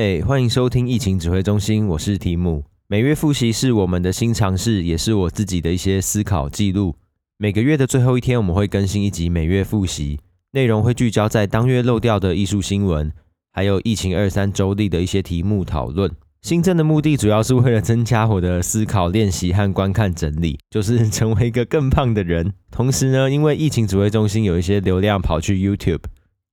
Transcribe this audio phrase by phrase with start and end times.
[0.00, 2.62] 嘿欢迎收听疫情指挥中心，我是提姆。
[2.86, 6.94] 每月复习是我们的新尝试，也是我自己的一些思考记录。
[7.36, 10.20] 每个月的最后一天，我们会更新一集每月复习，
[10.52, 13.12] 内容会聚焦在当月漏掉的艺术新闻，
[13.50, 16.08] 还有疫情二三周历的一些题目讨论。
[16.42, 22.52] 新增的目的主要是为了增加我的思考练习和观看整理，就是成为一个更胖的人。
[22.70, 26.02] 同时呢，因为疫情指挥中心有一些流量跑去 YouTube。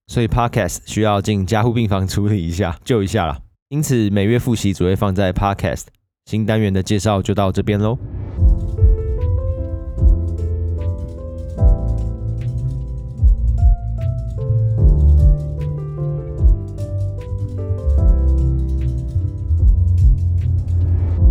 [0.08, 3.38] 所以 Podcast 需要进加护病房处理一下， 救一下啦。
[3.68, 5.86] 因此每月复习只会放在 Podcast。
[6.26, 7.98] 新单元的介绍就到这边喽。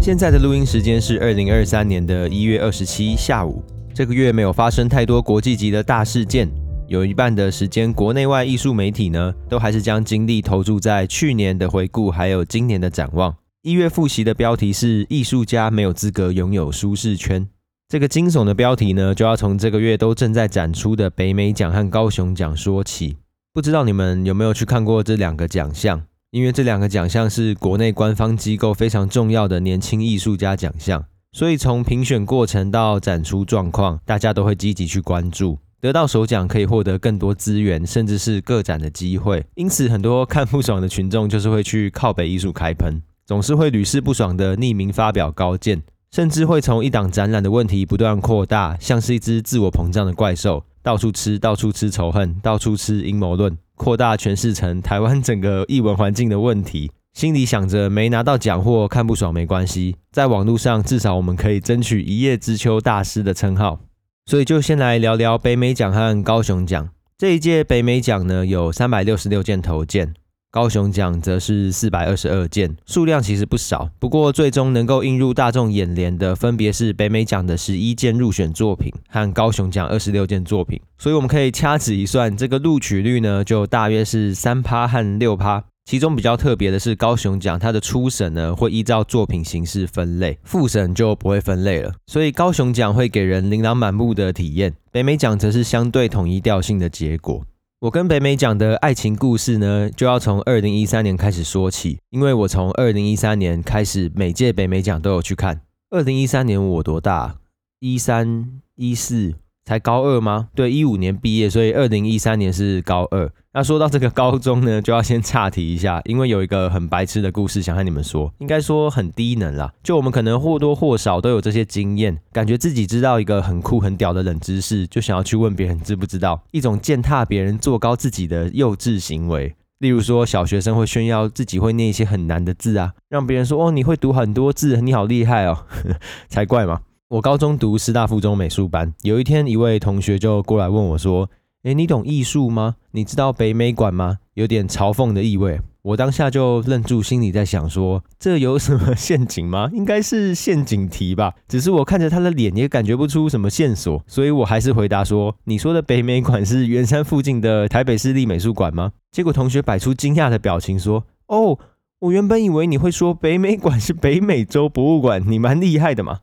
[0.02, 3.64] 现在的录音时间是二零二三年的一月二十七下午。
[3.94, 6.48] 这个月没有发生太多国际级的大事件。
[6.88, 13.36] 有一半的时间，国内外艺术媒体呢，都还是将精力投注在去年的回顾，还有今年的展望。
[13.64, 17.48] 一月复习的标题是“艺术家没有资格拥有舒适圈”。
[17.90, 23.18] 这个惊悚的标题呢，就要从这个月都正在展出的北美奖和高雄奖说起。
[23.52, 26.04] 不知道你们有没有去看过这两个奖项？
[26.30, 35.58] 因为这两个奖项是国内官方机构非常重要的年轻艺术家奖项，所以从评选过程到展出状况，大家都会积极去关注。
[35.82, 39.46] 得到首奖可以获得更多资源，甚至是个展的机会。
[39.56, 56.92] 因此，很多看不爽的群众就是会去靠北艺术开喷，总是会屡试不爽的匿名发表高见，甚至会从一档展览的问题不断扩大，像是一只自我膨胀的怪兽，到处吃，到处吃仇恨，到处吃阴谋论，扩大诠释成台湾整个艺文环境的问题。
[57.14, 63.80] 心里想着没拿到奖或看不爽没关系，在网络上至少我们可以争取一叶知秋大师的称号。
[64.28, 66.90] 所以就先来聊聊北美奖和高雄奖。
[67.16, 70.16] 这一届北美奖呢，有三百六十六件投件，
[70.50, 73.88] 高雄奖则是四百二十二件，数量其实不少。
[74.00, 80.82] 不过最终能够映入大众眼帘的，分别是北美奖的十一件入选作品和高雄奖二十六件作品。
[80.98, 85.64] 所以我们可以掐指一算，这个录取率呢，就大约是三趴和六趴。
[85.86, 91.94] 其中比较特别的是高雄奖，它的初审呢会依照作品形式分类，复审就不会分类了。
[92.08, 97.46] 所以高雄奖会给人琳琅满目的体验，北美奖则是相对统一调性的结果。
[97.82, 105.62] 我跟北美奖的爱情故事呢，就要从二零一三年开始说起，因为我从二零一三年开始每届北美奖都有去看。
[105.92, 107.36] 二零一三年我多大？
[107.80, 109.36] 一三一四。
[109.66, 110.50] 才高二吗？
[110.54, 113.30] 对，一五年毕业，所以二零一三年是高二。
[113.52, 119.74] 那说到这个高中呢，就要先岔题一下，因为有一个很白痴的故事想和你们说，应该说很低能啦。
[119.82, 129.56] 就我们可能或多或少都有这些经验，感觉自己知道一个很酷很屌的冷知识，就想要去问别人知不知道，一种践踏别人、做高自己的幼稚行为。
[129.80, 135.66] 例如说，小学生会炫耀自己会念一些很难的字啊，让别人说哦，你会读很多字，你好厉害哦，
[136.30, 136.82] 才怪嘛。
[137.16, 141.30] 我高中读师大附中美术班，有一天一位同学就过来问我说
[141.64, 142.76] ：“诶，你懂艺术吗？
[142.92, 145.62] 你知道北美馆吗？”有点嘲讽的意味。
[145.82, 149.70] 我当下就愣住，心里在想说：“这有什么 陷阱吗？
[149.72, 161.58] 应该是陷阱题吧？”只是我看着他的脸，也感觉不出什么线索，所以我还是回答说：“你说的北美馆是圆山附近的台北市立美术馆吗？”结果同学摆出惊讶的表情说：“哦，
[162.00, 166.20] 我原本以为你会说北美馆是北美洲博物馆，你蛮厉害的嘛。”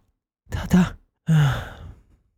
[0.53, 1.57] 他他啊，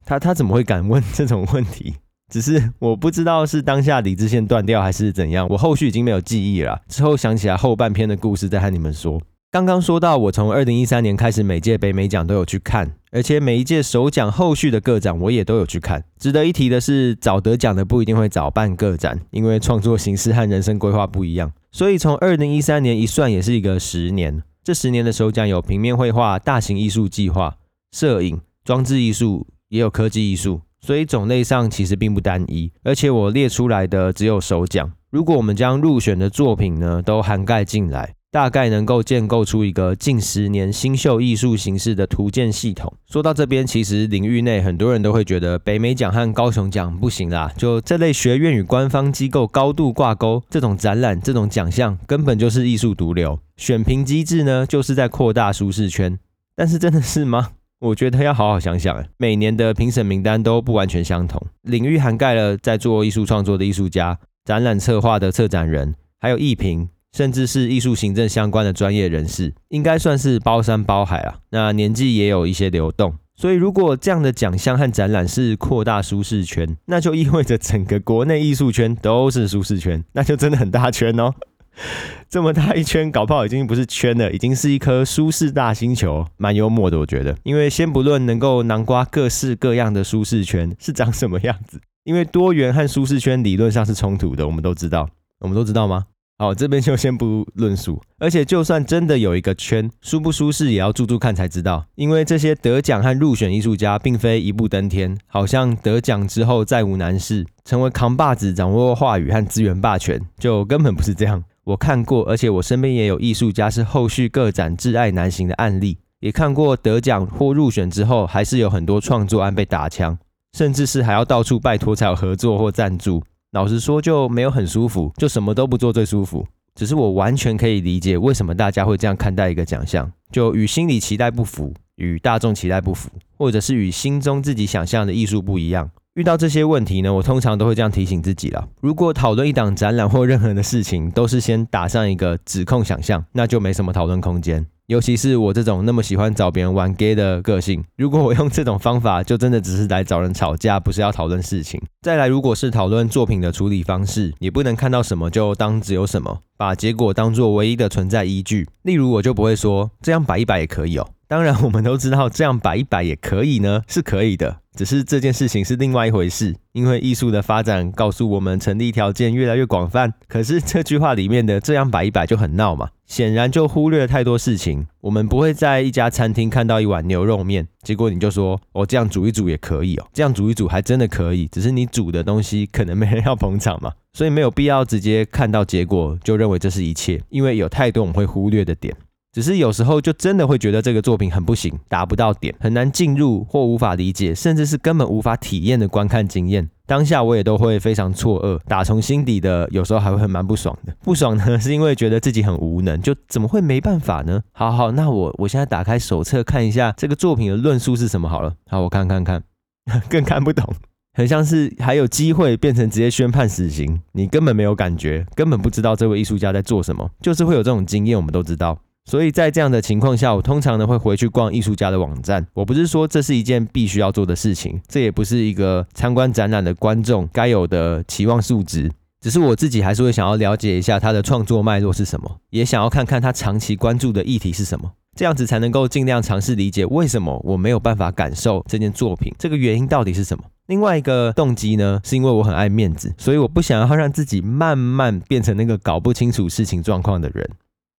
[0.07, 1.97] 他他怎么会敢问这种问题？
[2.33, 5.47] 只是我不知道是当下理智线断掉还是怎样。
[5.51, 9.21] 我后续已经没有记忆了，之后想起来后半篇的故事再和你们说。
[9.51, 16.03] 刚刚说到，我从二零一三年开始，每届北美奖都有去看，而且每一届首奖后续的个展我也都有去看。
[16.19, 21.53] 值得一提的是，早得奖的不一定会早办个展，因为创作形式和人生规划不一样。
[21.71, 24.43] 所以从二零一三年一算，也是一个十年。
[24.65, 27.55] 这十年的首奖有平面绘画、大型艺术计划。
[27.95, 32.73] 摄影、装置艺术也有科技艺术，所以种类上其实并不单一。
[32.83, 42.93] 而且我列出来的只有首奖，如果我们将入选的作品呢都涵盖进来，大概能够建构出一个近十年新秀艺术形式的图鉴系统。
[43.07, 53.39] 说到这边，其实领域内很多人都会觉得北美奖和高雄奖不行啦，就这类学院与官方机构高度挂钩，这种展览、这种奖项根本就是艺术毒瘤。
[53.57, 56.19] 选评机制呢，就是在扩大舒适圈，
[56.57, 57.51] 但是真的是吗？
[57.85, 71.37] 我觉得要好好想想，每年的评审名单都不完全相同，领域涵盖了在做艺术创作的艺术家、展览策划的策展人，还有艺评，甚至是艺术行政相关的专业人士，应该算是包山包海啊。
[71.51, 81.35] 那年纪也有一些流动，所以如果这样的奖项和展览是扩大舒适圈，那就意味着整个国内艺术圈都是舒适圈，那就真的很大圈哦。
[82.29, 87.37] 这么大一圈，搞不好已经不是圈了，已经是一颗舒适大星球，蛮幽默的，我觉得。
[87.43, 95.09] 因为先不论能够囊括各式各样的舒适圈是长什么样子，因为多元和舒适圈理论上是冲突的，我们都知道，
[95.41, 96.05] 我们都知道吗？
[96.37, 98.03] 好，这边就先不论述。
[98.19, 101.87] 而且，就算真的有一个圈，舒不舒适也要住住看才知道。
[101.95, 111.45] 因为这些得奖和入选艺术家，并非一步登天，好像得奖之后再无难事，成为扛把子，掌握话语和资源霸权，就根本不是这样。
[111.65, 120.19] 我看过，而且我身边也有艺术家是后续个展挚爱难行的案例，也看过得奖或入选之后，还是有很多创作案被打枪，
[120.53, 123.23] 甚至是还要到处拜托才有合作或赞助。
[123.53, 126.47] 老实说，就没有很舒服，就什么都不做最舒服。
[126.75, 133.09] 只是我完全可以理解为什么大家会这样看待一个奖项，就与心理期待不符，与大众期待不符，
[133.39, 135.89] 或者是与心中自己想象的艺术不一样。
[136.15, 144.65] 遇到这些问题呢，我通常都会这样提醒自己了：如果讨论一档展览或任何的事情，都是先打上一个指控想象，那就没什么讨论空间。
[144.87, 151.83] 尤其是我这种那么喜欢找别人玩 gay 的个性，如果我用这种方法，就真的只是来找人吵架，不是要讨论事情。
[152.03, 158.69] 再来，如果是讨论作品的处理方式，也不能看到什么就当只有什么，把结果当作唯一的存在依据。
[158.83, 161.09] 例如，我就不会说这样摆一摆也可以哦。
[161.27, 164.59] 当然，我们都知道这样摆一摆也可以呢，是可以的。
[164.75, 170.13] 只是这件事情是另外一回事，因为艺术的发展告诉我们成立条件越来越广泛。
[170.27, 174.87] 可是这句话里面的这样摆一摆就很闹嘛，显然就忽略了太多事情。
[175.01, 188.95] 我们不会在一家餐厅看到一碗牛肉面，结果你就说哦，这样煮一煮也可以哦，这样煮一煮还真的可以，只是你煮的东西可能没人要捧场嘛，所以没有必要直接看到结果就认为这是一切，因为有太多我们会忽略的点。
[189.35, 196.71] 只是有时候就真的会觉得这个作品很不行，达不到点，很难进入或无法理解，甚至是根本无法体验的观看经验。
[196.87, 200.95] 当下我也都会非常错愕，打从心底的有时候还会很蛮不爽的。
[201.03, 204.41] 不爽呢，是因为觉得自己很无能，就怎么会没办法呢？
[204.53, 208.55] 好好，那我我现在打开手册看一下这个作品的论述是什么好了。
[208.71, 209.43] 好，我看看看，
[210.09, 210.73] 更看不懂，
[211.15, 218.79] 很像是还有机会变成直接宣判死刑，你根本没有感觉，根本不知道这位艺术家在做什么，就是会有这种经验，我们都知道。
[219.05, 222.47] 所以在这样的情况下，我通常呢会回去逛艺术家的网站。
[222.55, 228.91] 我不是说这是一件必须要做的事情，这也不是一个参观展览的观众该有的期望数值。
[229.21, 240.45] 只是我自己还是会想要了解一下他的创作脉络是什么，也想要看看他长期关注的议题是什么，这样子才能够尽量尝试理解为什么我没有办法感受这件作品，这个原因到底是什么。
[240.67, 247.49] 另外一个动机呢，是因为我很爱面子，所以我不想要让自己慢慢变成那个搞不清楚事情状况的人。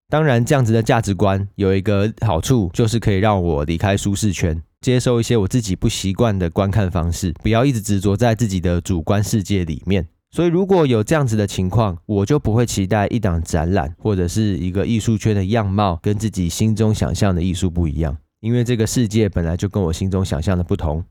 [0.08, 10.06] 当然，这样子的价值观有一个好处，就是可以让我离开舒适圈，接受一些我自己不习惯的观看方式，不要一直执着在自己的主观世界里面。
[10.30, 21.02] 所以，如果有这样子的情况，我就不会期待一档展览或者是一个艺术圈的样貌跟自己心中想象的艺术不一样，因为这个世界本来就跟我心中想象的不同。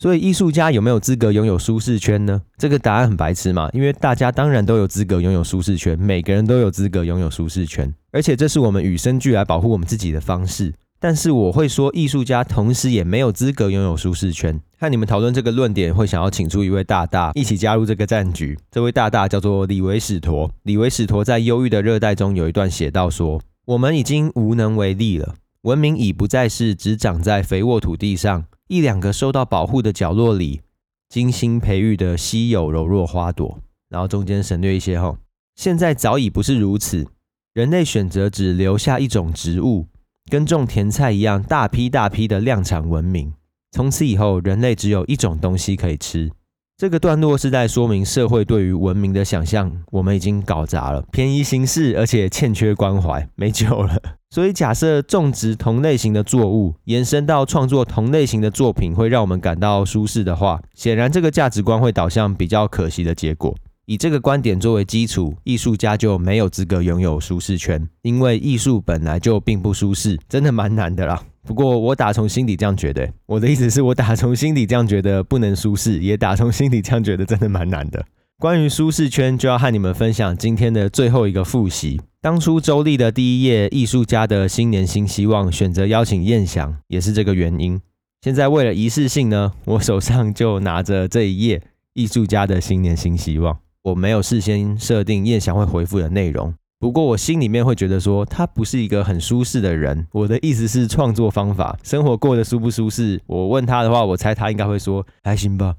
[0.00, 2.40] 所以艺术家有没有资格拥有舒适圈呢？
[2.56, 10.72] 这个答案很白痴嘛，因为大家当然都有资格拥有舒适圈，每个人都有资格拥有舒适圈，而且这是我们与生俱来保护我们自己的方式。
[11.00, 14.60] 但是我会说，艺术家同时也没有资格拥有舒适圈。
[14.78, 18.56] 和你们讨论这个论点，会想要请出一位大大一起加入这个战局。
[18.70, 20.48] 这位大大叫做李维史陀。
[20.62, 30.60] 李维史陀在《忧郁的热带》中有一段写道说：“我们已经无能为力了，文明已不再是只长在肥沃土地上。”一两个受到保护的角落里，
[31.08, 33.58] 精心培育的稀有柔弱花朵，
[33.88, 35.16] 然后中间省略一些哈。
[35.56, 37.06] 现在早已不是如此，
[37.54, 39.86] 人类选择只留下一种植物，
[40.30, 43.32] 跟种甜菜一样，大批大批的量产文明。
[43.72, 46.30] 从此以后，人类只有一种东西可以吃。
[46.78, 54.00] 这个段落是在说明社会对于文明的想象，我们已经搞砸了，便宜行事，而且欠缺关怀， 没救了。
[54.30, 63.52] 所以，假设种植同类型的作物，延伸到创作同类型的作品，会让我们感到舒适的话，显然这个价值观会导向比较可惜的结果。
[63.86, 71.20] 以这个观点作为基础，艺术家就没有资格拥有舒适圈，因为艺术本来就并不舒适，真的蛮难的啦。
[71.48, 78.04] 不过我打从心底这样觉得，我的意思是我打从心底这样觉得不能舒适，也打从心底这样觉得真的蛮难的。
[78.38, 82.02] 关于舒适圈，就要和你们分享今天的最后一个复习。
[82.20, 87.80] 当初周历的第一页，艺术家的新年新希望，选择邀请燕翔，也是这个原因。
[88.20, 91.62] 现在为了仪式性呢，我手上就拿着这一页
[91.94, 93.56] 艺术家的新年新希望。
[93.84, 96.52] 我没有事先设定燕翔会回复的内容。
[96.80, 100.06] 不过我心里面会觉得说，他不是一个很舒适的人。
[100.12, 103.20] 我的意思是创作方法，生活过得舒不舒适？
[103.26, 105.74] 我问他的话，我猜他应该会说还行吧。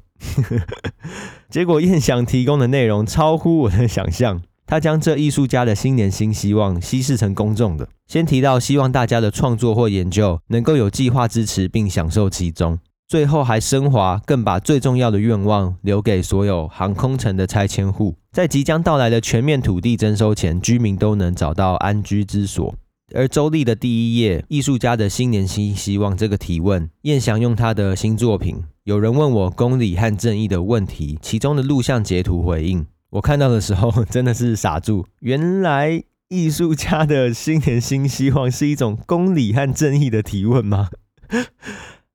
[1.49, 7.87] 结果燕翔提供的内容超乎我的想象，他将这艺术家的新年新希望稀释成公众的。
[8.05, 12.77] 先提到希望大家的创作或研究能够有计划支持并享受其中，
[13.09, 22.75] 最后还升华，更把最重要的愿望留给所有航空城的拆迁户，在即将到来的全面土地征收前，居民都能找到安居之所。
[23.15, 32.85] 而周历的第一页，艺术家的新年新希望这个提问，燕翔用他的新作品《有人问我公理和正义的问题》其中的录像截图回应。
[33.09, 40.89] 我看到的时候真的是傻住，原来艺术家的新年新希望是一种公理和正义的提问吗？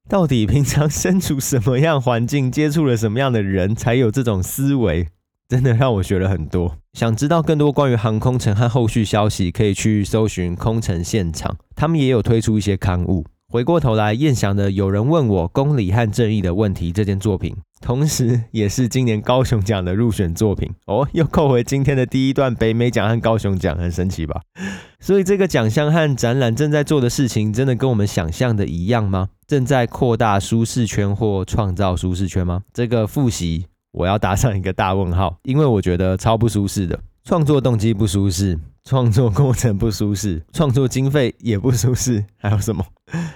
[0.06, 5.08] 到底平常身处什么样环境，接触了什么样的人，才有这种思维？
[5.48, 6.76] 真的让我学了很多。
[6.92, 13.24] 想知道更多关于航空城和后续消息，可以去搜寻空城现场，他们也有推出一些刊物。
[13.48, 24.40] 回过头来，燕翔的《有人问我公理和正义的问题》这件作品，同时也是今年高雄奖的入选作品哦，又扣回今天的第一段北美奖和高雄奖，很神奇吧？
[24.98, 29.28] 所以这个奖项和展览正在做的事情，真的跟我们想象的一样吗？
[29.46, 32.62] 正在扩大舒适圈或创造舒适圈吗？
[32.72, 33.66] 这个复习。
[33.92, 42.84] 我要打上一个大问号，因为我觉得超不舒适的，创作动机不舒适，创作过程不舒适，创作经费也不舒适，还有什么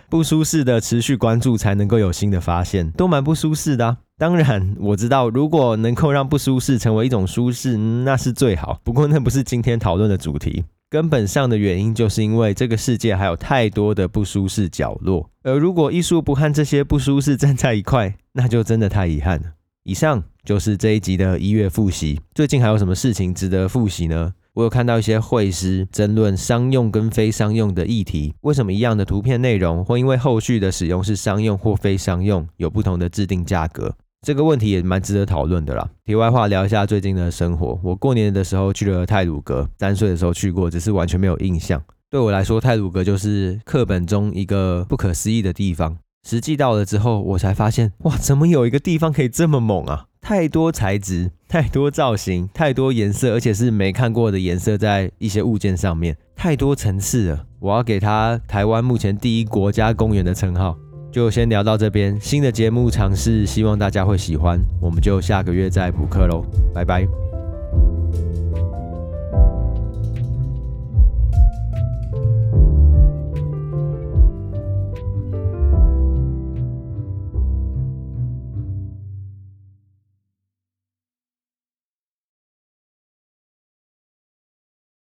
[0.09, 0.81] 不舒适的？
[0.81, 3.97] 持续关注才能够有新的发现，都蛮不舒适的啊。
[4.19, 8.81] 当然，我知道如果能够让不舒适成为一种舒适，那是最好。
[8.83, 19.53] 不过那不是今天讨论的主题，根本上的原因就是因为这个世界还有太多的不舒适角落，而如果艺术不和这些不舒适站在一块，那就真的太遗憾了。
[19.85, 22.21] 以上就是这一集的一月复习。
[22.35, 24.35] 最近还有什么事情值得复习呢？
[24.55, 33.95] 我有看到一些会师争论商用跟非商用的议题，为什么一样的图片内容会因为后续的使用是商用或非商用，有不同的制定价格？
[34.27, 35.89] 这个问题也蛮值得讨论的啦。
[36.05, 37.79] 题外话，聊一下最近的生活。
[37.83, 41.81] 我过年的时候去了泰鲁阁，三岁的时候去过，只是完全没有印象。
[42.11, 45.99] 对我来说，泰鲁阁就是课本中一个不可思议的地方。
[46.29, 50.07] 实际到了之后，我才发现，哇，怎么有一个地方可以这么猛啊？
[50.21, 57.47] 太多材质，太多造型，太多颜色，而且是没看过的颜色，在一些物件上面，太多层次了。
[57.61, 60.77] 我要给它台湾目前第一国家公园的称号。
[61.11, 64.61] 就先聊到这边，新的节目尝试，希望大家会喜欢。
[64.81, 67.27] 我们就下个月再补课喽，拜拜。